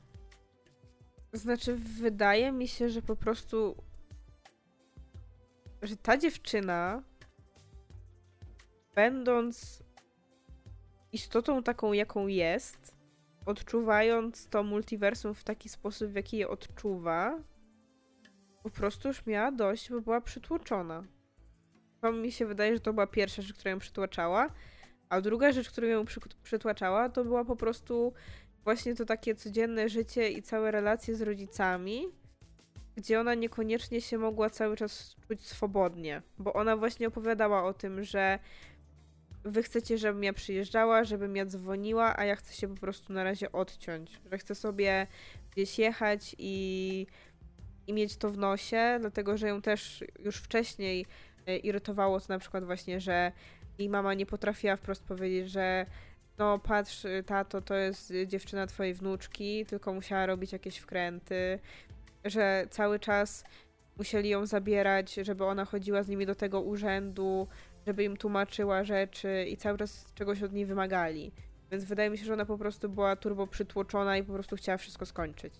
[1.32, 3.76] Znaczy, wydaje mi się, że po prostu.
[5.82, 7.02] że ta dziewczyna,
[8.94, 9.82] będąc
[11.12, 12.96] istotą taką, jaką jest,
[13.46, 17.38] odczuwając to multiversum w taki sposób, w jaki je odczuwa,
[18.62, 21.04] po prostu już miała dość, bo była przytłoczona.
[22.00, 24.48] To mi się wydaje, że to była pierwsza rzecz, która ją przytłaczała,
[25.08, 28.12] a druga rzecz, która ją przy, przytłaczała, to była po prostu
[28.64, 32.06] właśnie to takie codzienne życie i całe relacje z rodzicami,
[32.96, 38.04] gdzie ona niekoniecznie się mogła cały czas czuć swobodnie, bo ona właśnie opowiadała o tym,
[38.04, 38.38] że
[39.44, 43.24] wy chcecie, żebym ja przyjeżdżała, żebym ja dzwoniła, a ja chcę się po prostu na
[43.24, 45.06] razie odciąć, że chcę sobie
[45.52, 47.06] gdzieś jechać i,
[47.86, 51.06] i mieć to w nosie, dlatego że ją też już wcześniej
[51.46, 53.32] e, irytowało to na przykład właśnie, że
[53.78, 55.86] jej mama nie potrafiła wprost powiedzieć, że
[56.38, 61.58] no patrz, y, tato, to jest dziewczyna twojej wnuczki, tylko musiała robić jakieś wkręty,
[62.24, 63.44] że cały czas
[63.96, 67.48] musieli ją zabierać, żeby ona chodziła z nimi do tego urzędu,
[67.86, 71.32] żeby im tłumaczyła rzeczy i cały czas czegoś od niej wymagali.
[71.70, 74.78] Więc wydaje mi się, że ona po prostu była turbo przytłoczona i po prostu chciała
[74.78, 75.54] wszystko skończyć.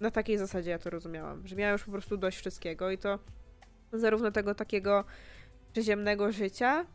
[0.00, 3.18] Na takiej zasadzie ja to rozumiałam, że miała już po prostu dość wszystkiego i to
[3.92, 5.04] zarówno tego takiego
[5.72, 6.86] przyziemnego życia,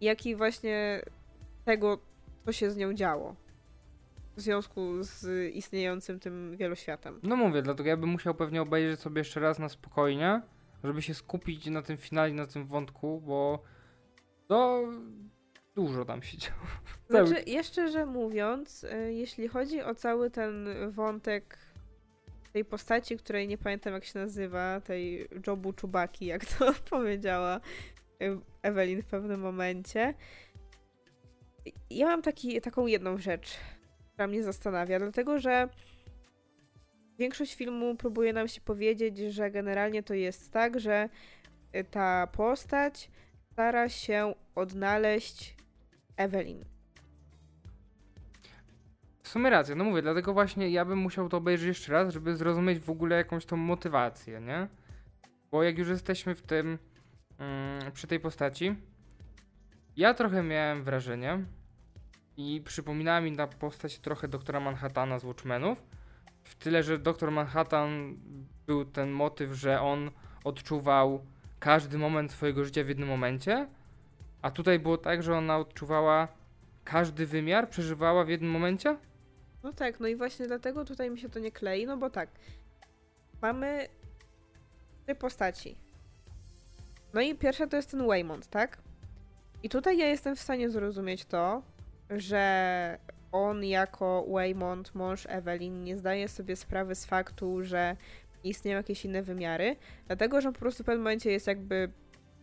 [0.00, 1.02] jak i właśnie
[1.64, 1.98] tego
[2.46, 3.34] co się z nią działo.
[4.36, 7.20] W związku z istniejącym tym wieloświatem.
[7.22, 10.42] No mówię, dlatego ja bym musiał pewnie obejrzeć sobie jeszcze raz na spokojnie,
[10.84, 13.62] żeby się skupić na tym finale, na tym wątku, bo
[14.48, 14.82] to
[15.74, 16.66] dużo tam się działo.
[17.10, 21.58] Znaczy, jeszcze że mówiąc, y, jeśli chodzi o cały ten wątek
[22.52, 27.60] tej postaci, której nie pamiętam jak się nazywa, tej Jobu Czubaki, jak to powiedziała
[28.22, 30.14] y, Evelyn w pewnym momencie,
[31.90, 33.58] ja mam taki, taką jedną rzecz,
[34.12, 35.68] która mnie zastanawia, dlatego że
[37.18, 41.08] większość filmu próbuje nam się powiedzieć, że generalnie to jest tak, że
[41.76, 43.10] y, ta postać
[43.52, 45.56] stara się odnaleźć
[46.16, 46.64] Evelyn.
[49.28, 52.78] sumie racja, no mówię, dlatego właśnie ja bym musiał to obejrzeć jeszcze raz, żeby zrozumieć
[52.78, 54.68] w ogóle jakąś tą motywację, nie?
[55.50, 56.78] Bo jak już jesteśmy w tym,
[57.38, 58.74] mm, przy tej postaci,
[59.96, 61.44] ja trochę miałem wrażenie
[62.36, 65.82] i przypominała mi ta postać trochę doktora Manhattana z Watchmenów,
[66.44, 68.16] w tyle, że doktor Manhattan
[68.66, 70.10] był ten motyw, że on
[70.44, 71.26] odczuwał
[71.58, 73.68] każdy moment swojego życia w jednym momencie,
[74.42, 76.28] a tutaj było tak, że ona odczuwała
[76.84, 78.96] każdy wymiar, przeżywała w jednym momencie?
[79.62, 82.28] No tak, no i właśnie dlatego tutaj mi się to nie klei, no bo tak,
[83.42, 83.88] mamy
[85.06, 85.76] trzy postaci.
[87.14, 88.85] No i pierwsza to jest ten Waymond, tak?
[89.62, 91.62] I tutaj ja jestem w stanie zrozumieć to,
[92.10, 92.98] że
[93.32, 97.96] on jako Waymond, mąż Evelyn, nie zdaje sobie sprawy z faktu, że
[98.44, 101.90] istnieją jakieś inne wymiary, dlatego że on po prostu w pewnym momencie jest jakby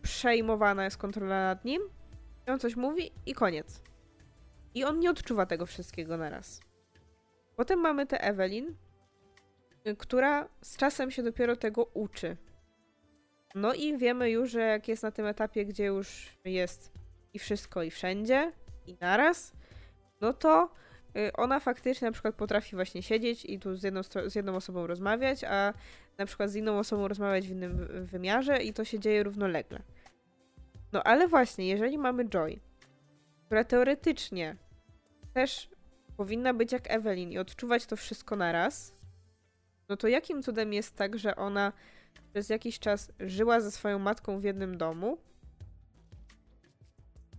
[0.02, 1.82] przejmowana jest kontrola nad nim,
[2.46, 3.82] on coś mówi i koniec.
[4.74, 6.60] I on nie odczuwa tego wszystkiego naraz.
[7.56, 8.76] Potem mamy tę Evelyn,
[9.98, 12.36] która z czasem się dopiero tego uczy.
[13.54, 16.92] No i wiemy już, że jak jest na tym etapie, gdzie już jest
[17.34, 18.52] i wszystko i wszędzie
[18.86, 19.52] i naraz,
[20.20, 20.70] no to
[21.16, 24.86] y, ona faktycznie na przykład potrafi właśnie siedzieć i tu z jedną, z jedną osobą
[24.86, 25.74] rozmawiać, a
[26.18, 29.82] na przykład z inną osobą rozmawiać w innym wymiarze i to się dzieje równolegle.
[30.92, 32.60] No ale właśnie, jeżeli mamy Joy,
[33.46, 34.56] która teoretycznie
[35.32, 35.70] też
[36.16, 38.94] powinna być jak Evelyn i odczuwać to wszystko naraz,
[39.88, 41.72] no to jakim cudem jest tak, że ona
[42.32, 45.18] przez jakiś czas żyła ze swoją matką w jednym domu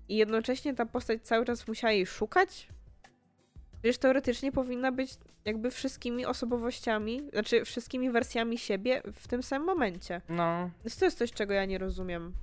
[0.09, 2.67] i jednocześnie ta postać cały czas musiała jej szukać?
[3.81, 5.11] Przecież teoretycznie powinna być
[5.45, 10.21] jakby wszystkimi osobowościami, znaczy wszystkimi wersjami siebie w tym samym momencie.
[10.29, 10.69] No.
[10.85, 12.33] Więc to jest coś, czego ja nie rozumiem.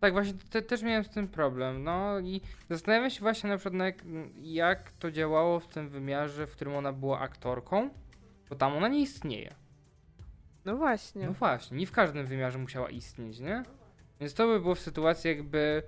[0.00, 1.84] Tak, właśnie te, też miałem z tym problem.
[1.84, 4.04] No i zastanawiam się właśnie na przykład, jak,
[4.42, 7.90] jak to działało w tym wymiarze, w którym ona była aktorką,
[8.50, 9.54] bo tam ona nie istnieje.
[10.64, 11.26] No właśnie.
[11.26, 13.62] No właśnie, nie w każdym wymiarze musiała istnieć, nie?
[14.20, 15.82] Więc to by było w sytuacji, jakby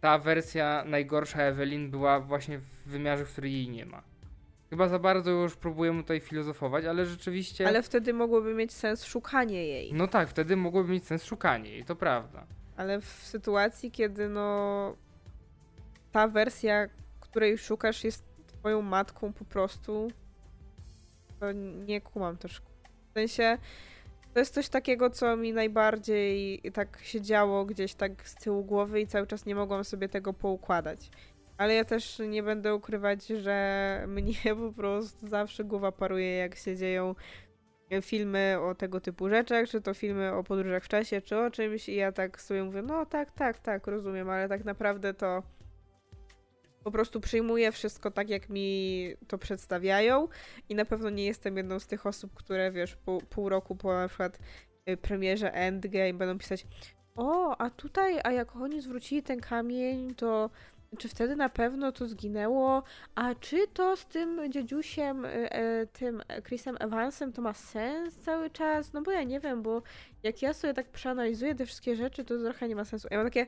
[0.00, 4.02] ta wersja najgorsza Evelyn była właśnie w wymiarze, w którym jej nie ma.
[4.70, 7.68] Chyba za bardzo już próbujemy tutaj filozofować, ale rzeczywiście.
[7.68, 9.92] Ale wtedy mogłoby mieć sens szukanie jej.
[9.94, 12.46] No tak, wtedy mogłoby mieć sens szukanie jej, to prawda.
[12.76, 14.96] Ale w sytuacji, kiedy no
[16.12, 16.88] ta wersja,
[17.20, 20.12] której szukasz, jest twoją matką po prostu,
[21.40, 21.52] to
[21.86, 22.62] nie kumam też.
[23.10, 23.58] W sensie,
[24.32, 29.00] to jest coś takiego, co mi najbardziej tak się działo gdzieś tak z tyłu głowy
[29.00, 31.10] i cały czas nie mogłam sobie tego poukładać.
[31.58, 33.54] Ale ja też nie będę ukrywać, że
[34.08, 37.14] mnie po prostu zawsze głowa paruje, jak się dzieją
[38.02, 41.88] filmy o tego typu rzeczach, czy to filmy o podróżach w czasie, czy o czymś
[41.88, 45.42] i ja tak sobie mówię, no tak, tak, tak, rozumiem, ale tak naprawdę to
[46.84, 50.28] po prostu przyjmuję wszystko tak, jak mi to przedstawiają
[50.68, 53.92] i na pewno nie jestem jedną z tych osób, które, wiesz, pół, pół roku po
[53.92, 54.38] na przykład
[54.88, 56.66] y, premierze Endgame będą pisać
[57.16, 60.50] o, a tutaj, a jak oni zwrócili ten kamień, to
[60.98, 62.82] czy wtedy na pewno to zginęło?
[63.14, 68.50] A czy to z tym dziedziusiem, e, e tym Chrisem Evansem, to ma sens cały
[68.50, 68.92] czas?
[68.92, 69.82] No bo ja nie wiem, bo
[70.22, 73.08] jak ja sobie tak przeanalizuję te wszystkie rzeczy, to trochę nie ma sensu.
[73.10, 73.46] Ja mam takie,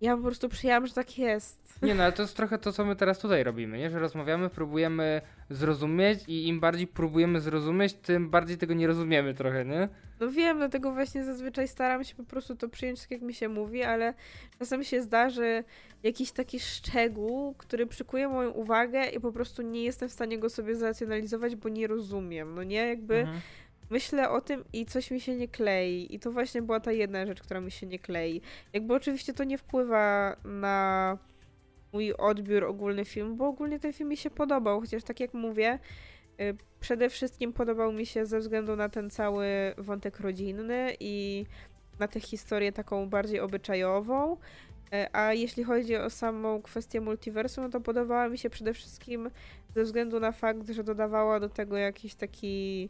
[0.00, 1.82] ja po prostu przyjęłam, że tak jest.
[1.82, 3.90] Nie no, ale to jest trochę to, co my teraz tutaj robimy, nie?
[3.90, 9.64] Że rozmawiamy, próbujemy zrozumieć i im bardziej próbujemy zrozumieć, tym bardziej tego nie rozumiemy trochę,
[9.64, 9.88] nie?
[10.20, 13.48] No wiem, dlatego właśnie zazwyczaj staram się po prostu to przyjąć tak, jak mi się
[13.48, 14.14] mówi, ale
[14.58, 15.64] czasem się zdarzy
[16.02, 20.50] jakiś taki szczegół, który przykuje moją uwagę i po prostu nie jestem w stanie go
[20.50, 22.86] sobie zracjonalizować, bo nie rozumiem, no nie?
[22.88, 23.40] Jakby mhm.
[23.90, 27.26] Myślę o tym i coś mi się nie klei i to właśnie była ta jedna
[27.26, 28.40] rzecz, która mi się nie klei.
[28.72, 31.18] Jakby oczywiście to nie wpływa na
[31.92, 35.78] mój odbiór ogólny filmu, bo ogólnie ten film mi się podobał, chociaż tak jak mówię,
[36.40, 39.46] y, przede wszystkim podobał mi się ze względu na ten cały
[39.78, 41.46] wątek rodzinny i
[41.98, 44.36] na tę historię taką bardziej obyczajową.
[44.94, 49.30] Y, a jeśli chodzi o samą kwestię multiversum, no to podobała mi się przede wszystkim
[49.74, 52.88] ze względu na fakt, że dodawała do tego jakiś taki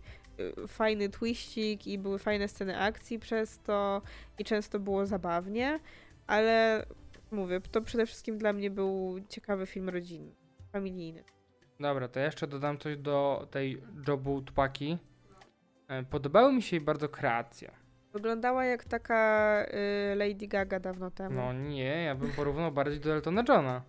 [0.68, 4.02] fajny twistik i były fajne sceny akcji przez to
[4.38, 5.80] i często było zabawnie,
[6.26, 6.86] ale
[7.30, 10.32] mówię, to przede wszystkim dla mnie był ciekawy film rodzinny,
[10.72, 11.24] familijny.
[11.80, 14.98] Dobra, to jeszcze dodam coś do tej Jobu Tupaki.
[15.88, 17.70] E, podobały mi się jej bardzo kreacje.
[18.12, 19.64] Wyglądała jak taka
[20.12, 21.36] y, Lady Gaga dawno temu.
[21.36, 23.82] No nie, ja bym porównał bardziej do Eltona Johna.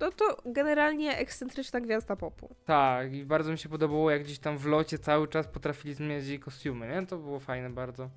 [0.00, 2.54] No to generalnie ekscentryczna gwiazda popu.
[2.64, 6.26] Tak, i bardzo mi się podobało, jak gdzieś tam w locie cały czas potrafili zmieniać
[6.26, 7.06] jej kostiumy, nie?
[7.06, 8.10] To było fajne bardzo.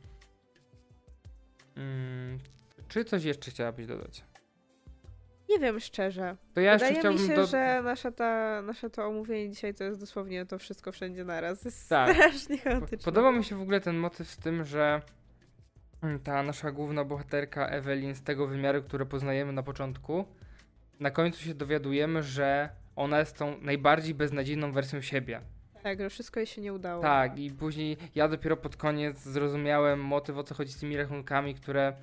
[1.75, 2.39] Mm,
[2.87, 4.23] czy coś jeszcze chciałabyś dodać?
[5.49, 6.37] Nie wiem szczerze.
[6.53, 7.47] To ja jeszcze Wydaje mi chciałbym się, do...
[7.47, 11.65] że nasza ta, nasze to omówienie dzisiaj to jest dosłownie to wszystko wszędzie naraz.
[11.65, 12.15] Jest Tak.
[12.15, 13.05] strasznie chaotyczne.
[13.05, 15.01] Podoba mi się w ogóle ten motyw z tym, że
[16.01, 20.25] mm, ta nasza główna bohaterka Evelyn z tego wymiaru, które poznajemy na początku,
[20.99, 25.41] na końcu się dowiadujemy, że ona jest tą najbardziej beznadziejną wersją siebie.
[25.83, 27.01] Tak, że wszystko jej się nie udało.
[27.01, 31.55] Tak, i później ja dopiero pod koniec zrozumiałem motyw, o co chodzi z tymi rachunkami,
[31.55, 31.93] które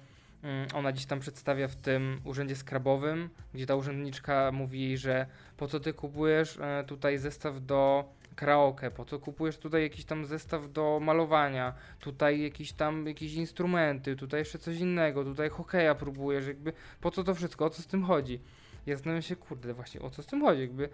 [0.43, 5.27] mm, ona gdzieś tam przedstawia w tym urzędzie skrabowym, gdzie ta urzędniczka mówi jej, że
[5.57, 8.05] po co ty kupujesz e, tutaj zestaw do
[8.37, 14.17] karaoke, po co kupujesz tutaj jakiś tam zestaw do malowania, tutaj jakieś tam jakieś instrumenty,
[14.17, 17.87] tutaj jeszcze coś innego, tutaj hokeja próbujesz, jakby po co to wszystko, o co z
[17.87, 18.41] tym chodzi?
[18.87, 20.89] Ja zastanawiam się, kurde, właśnie o co z tym chodzi, jakby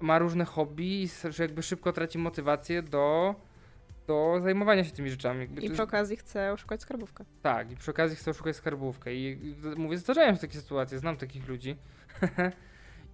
[0.00, 3.34] ma różne hobby że jakby szybko traci motywację do,
[4.06, 5.40] do zajmowania się tymi rzeczami.
[5.40, 7.24] Jakby I przy okazji chce oszukać skarbówkę.
[7.42, 9.14] tak, i przy okazji chcę oszukać skarbówkę.
[9.14, 11.76] I mówię, zdarzają się takie sytuacje, znam takich ludzi.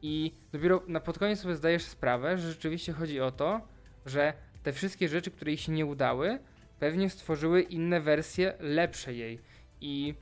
[0.02, 3.60] I dopiero na pod koniec sobie zdajesz sprawę, że rzeczywiście chodzi o to,
[4.06, 6.38] że te wszystkie rzeczy, które jej się nie udały,
[6.78, 9.40] pewnie stworzyły inne wersje lepsze jej.
[9.80, 10.14] I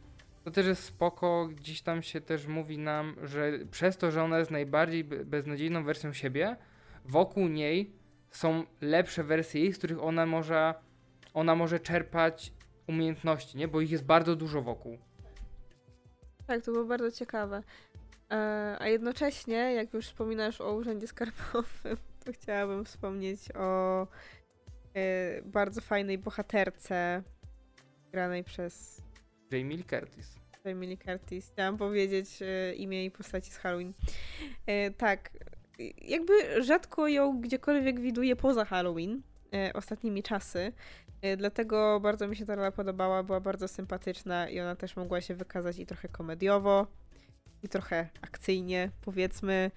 [0.50, 4.38] to też jest spoko, gdzieś tam się też mówi nam, że przez to, że ona
[4.38, 6.56] jest najbardziej be- beznadziejną wersją siebie,
[7.04, 7.92] wokół niej
[8.30, 10.74] są lepsze wersje jej, z których ona może,
[11.34, 12.52] ona może czerpać
[12.86, 13.68] umiejętności, nie?
[13.68, 14.98] Bo ich jest bardzo dużo wokół.
[16.46, 17.62] Tak, to było bardzo ciekawe.
[18.30, 24.06] E, a jednocześnie, jak już wspominasz o Urzędzie Skarbowym, to chciałabym wspomnieć o
[24.94, 27.22] e, bardzo fajnej bohaterce
[28.12, 29.02] granej przez
[29.50, 30.39] Jamie Lee Curtis.
[30.64, 31.51] Lee Curtis.
[31.53, 33.92] Chciałam powiedzieć e, imię i postaci z Halloween.
[34.66, 35.31] E, tak,
[35.99, 39.23] jakby rzadko ją gdziekolwiek widuję poza Halloween
[39.55, 40.73] e, ostatnimi czasy.
[41.37, 45.35] Dlatego bardzo mi się ta rola podobała, była bardzo sympatyczna i ona też mogła się
[45.35, 46.87] wykazać i trochę komediowo,
[47.62, 49.70] i trochę akcyjnie, powiedzmy.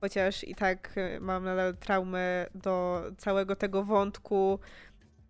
[0.00, 4.58] Chociaż i tak mam nadal traumę do całego tego wątku,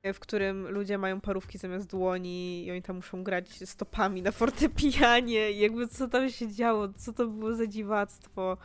[0.04, 5.50] w którym ludzie mają parówki zamiast dłoni i oni tam muszą grać stopami na fortepianie
[5.50, 8.56] i jakby co tam się działo, co to było za dziwactwo.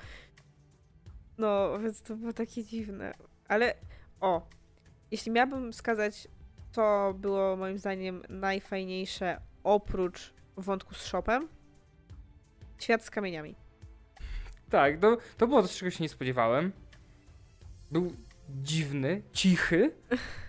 [1.38, 3.14] No, więc to było takie dziwne.
[3.48, 3.74] Ale
[4.22, 4.48] o,
[5.12, 6.28] jeśli miałabym wskazać,
[6.72, 11.48] co było moim zdaniem najfajniejsze oprócz wątku z shopem,
[12.80, 13.56] świat z kamieniami.
[14.70, 16.72] Tak, to, to było coś, czego się nie spodziewałem.
[17.92, 18.14] Był
[18.50, 19.92] dziwny, cichy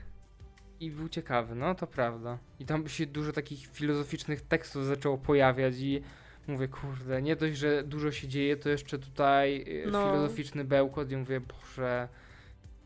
[0.80, 2.38] i był ciekawy, no to prawda.
[2.60, 6.02] I tam się dużo takich filozoficznych tekstów zaczęło pojawiać i
[6.46, 10.04] mówię, kurde, nie dość, że dużo się dzieje, to jeszcze tutaj e, No.
[10.06, 12.08] filozoficzny bełkot i mówię, boże,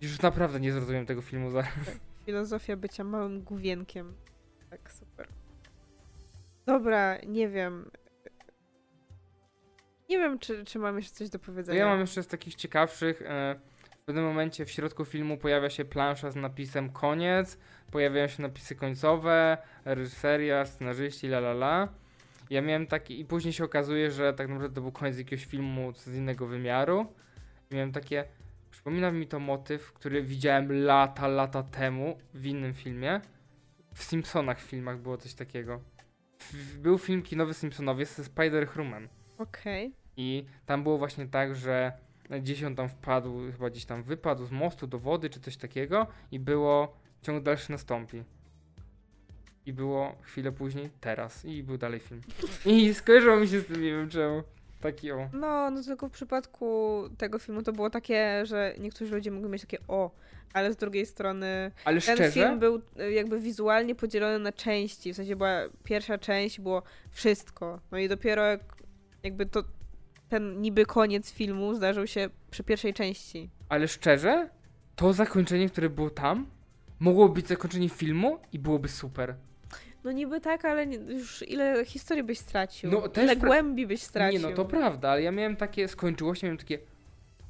[0.01, 1.63] już naprawdę nie zrozumiem tego filmu za...
[2.27, 4.15] Filozofia bycia małym główienkiem.
[4.71, 5.29] Tak, super.
[6.67, 7.91] Dobra, nie wiem.
[10.09, 11.79] Nie wiem, czy, czy mam jeszcze coś do powiedzenia.
[11.79, 13.23] ja mam jeszcze z takich ciekawszych.
[13.23, 13.61] E,
[14.01, 17.59] w pewnym momencie w środku filmu pojawia się plansza z napisem koniec,
[17.93, 21.89] pojawiają się napisy końcowe, reżyseria, scenarzyści, la la la.
[22.51, 25.93] Ja miałem taki, i później się okazuje, że tak naprawdę to był koniec jakiegoś filmu
[25.93, 27.07] z innego wymiaru.
[27.71, 28.25] I miałem takie,
[28.71, 33.21] przypomina mi to motyw, który widziałem lata, lata temu w innym filmie.
[33.95, 35.81] W Simpsonach filmach było coś takiego.
[36.79, 39.09] Był film kinowy Simpsonowie ze Spider-Human.
[39.39, 39.93] Okej.
[40.17, 41.93] I tam było właśnie tak, że
[42.31, 46.07] gdzieś on tam wpadł, chyba gdzieś tam wypadł z mostu do wody czy coś takiego
[46.31, 48.23] i było ciąg dalszy nastąpi.
[49.67, 51.45] I było chwilę później, teraz.
[51.45, 52.21] I był dalej film.
[52.67, 54.43] I skojarzyło mi się z tym, nie wiem czemu.
[54.81, 55.29] Taki o.
[55.33, 59.63] No, no tylko w przypadku tego filmu to było takie, że niektórzy ludzie mogli mieć
[59.63, 60.11] takie o,
[60.53, 65.13] ale z drugiej strony Ale ten szczerze, film był y, jakby wizualnie podzielony na części.
[65.13, 67.81] W sensie była pierwsza część, było wszystko.
[67.91, 68.61] No i dopiero jak,
[69.23, 69.65] jakby to
[70.29, 73.51] ten niby koniec filmu zdarzył się przy pierwszej części.
[73.69, 74.49] ale szczerze,
[74.97, 76.47] to zakończenie, które było tam,
[77.03, 79.35] mogło być zakończeniem filmu i byłoby super.
[80.05, 82.91] No niby tak, ale już ile historii byś stracił?
[82.91, 84.41] No, ile głębi byś stracił?
[84.41, 86.79] Nie no, to prawda, ale ja miałem takie, skończyło się, miałem takie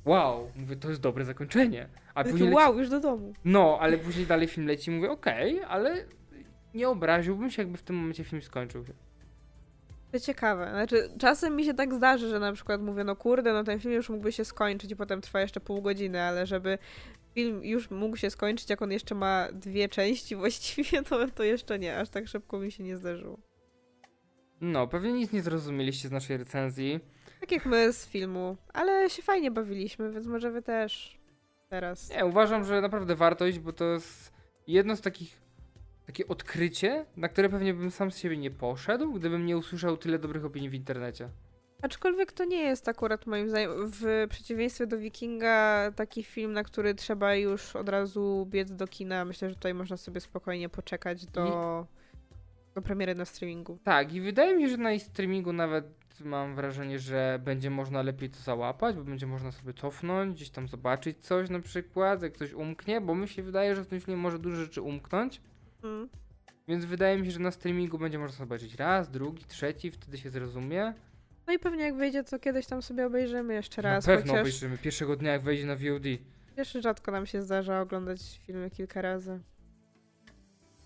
[0.04, 1.88] wow, mówię, to jest dobre zakończenie.
[2.14, 3.34] A później leci- wow, już do domu.
[3.44, 6.04] No, ale później dalej film leci i mówię, okej, ale
[6.74, 8.92] nie obraziłbym się, jakby w tym momencie film skończył się.
[10.12, 10.70] To ciekawe.
[10.70, 13.94] Znaczy, czasem mi się tak zdarzy, że na przykład mówię, no kurde, no ten film
[13.94, 16.78] już mógłby się skończyć i potem trwa jeszcze pół godziny, ale żeby
[17.34, 21.78] film już mógł się skończyć, jak on jeszcze ma dwie części właściwie, to, to jeszcze
[21.78, 21.98] nie.
[21.98, 23.38] Aż tak szybko mi się nie zdarzyło.
[24.60, 27.00] No, pewnie nic nie zrozumieliście z naszej recenzji.
[27.40, 31.18] Tak jak my z filmu, ale się fajnie bawiliśmy, więc może wy też
[31.68, 32.10] teraz.
[32.10, 34.32] Nie, uważam, że naprawdę warto iść, bo to jest
[34.66, 35.41] jedno z takich,
[36.12, 40.18] takie odkrycie, na które pewnie bym sam z siebie nie poszedł, gdybym nie usłyszał tyle
[40.18, 41.28] dobrych opinii w internecie.
[41.82, 46.94] Aczkolwiek to nie jest akurat moim zdaniem, w przeciwieństwie do Wikinga, taki film, na który
[46.94, 49.24] trzeba już od razu biec do kina.
[49.24, 51.86] Myślę, że tutaj można sobie spokojnie poczekać do,
[52.74, 53.78] do premiery na streamingu.
[53.84, 55.84] Tak, i wydaje mi się, że na streamingu nawet
[56.24, 60.68] mam wrażenie, że będzie można lepiej to załapać, bo będzie można sobie cofnąć, gdzieś tam
[60.68, 64.20] zobaczyć coś na przykład, jak coś umknie, bo mi się wydaje, że w tym filmie
[64.20, 65.40] może dużo rzeczy umknąć.
[65.82, 66.08] Mm.
[66.68, 70.30] Więc wydaje mi się, że na streamingu będzie można zobaczyć raz, drugi, trzeci, wtedy się
[70.30, 70.94] zrozumie.
[71.46, 74.06] No i pewnie jak wyjdzie, to kiedyś tam sobie obejrzymy jeszcze raz.
[74.06, 76.04] na pewno chociaż obejrzymy pierwszego dnia, jak wejdzie na VOD.
[76.56, 79.40] Wiesz, rzadko nam się zdarza oglądać filmy kilka razy.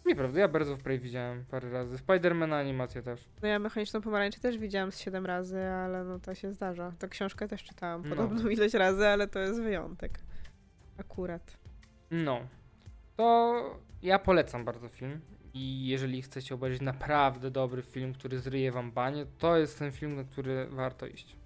[0.06, 1.98] Nieprawda, ja bardzo w Prey widziałem parę razy.
[1.98, 3.28] Spidermana animację też.
[3.42, 6.92] No ja Mechaniczną Pomarańczę też widziałam z 7 razy, ale no to się zdarza.
[6.98, 8.16] To książkę też czytałam No.
[8.16, 10.18] podobną ilość razy, ale to jest wyjątek.
[10.98, 11.58] Akurat.
[12.10, 12.40] No.
[13.16, 15.20] To ja polecam bardzo film.
[15.54, 20.16] I jeżeli chcecie obejrzeć naprawdę dobry film, który zryje wam banie, to jest ten film,
[20.16, 21.36] na który warto iść.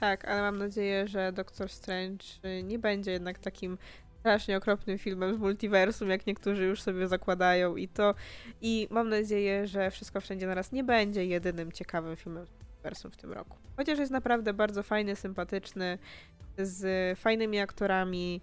[0.00, 3.78] Tak, ale mam nadzieję, że Doctor Strange y, nie będzie jednak takim
[4.20, 8.14] strasznie okropnym filmem z multiversum, jak niektórzy już sobie zakładają i to
[8.60, 13.16] i mam nadzieję, że Wszystko Wszędzie Naraz nie będzie jedynym ciekawym filmem z multiversum w
[13.16, 13.56] tym roku.
[13.76, 15.98] Chociaż jest naprawdę bardzo fajny, sympatyczny,
[16.58, 18.40] z fajnymi aktorami,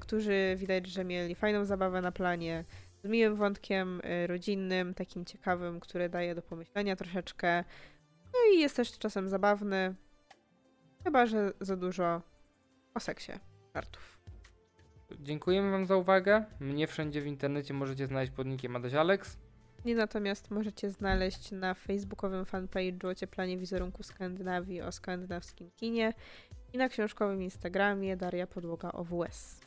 [0.00, 2.64] którzy widać, że mieli fajną zabawę na planie,
[3.04, 7.64] z miłym wątkiem y, rodzinnym, takim ciekawym, który daje do pomyślenia troszeczkę.
[8.24, 9.94] No i jest też czasem zabawny,
[11.04, 12.22] Chyba, że za dużo
[12.94, 13.32] o seksie
[13.74, 14.18] żartów.
[15.20, 16.44] Dziękujemy wam za uwagę.
[16.60, 19.38] Mnie wszędzie w internecie możecie znaleźć pod nickiem Adaś Alex.
[19.84, 26.12] Nie natomiast możecie znaleźć na facebookowym fanpage'u Ocieplanie wizerunku Skandynawii o skandynawskim kinie
[26.72, 29.60] i na książkowym Instagramie Daria Podłoga OWS.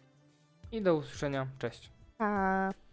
[0.72, 1.48] I do usłyszenia.
[1.60, 1.90] Cześć.
[2.18, 2.87] Pa!